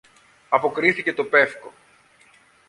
αποκρίθηκε 0.49 1.13
το 1.13 1.23
πεύκο. 1.23 1.73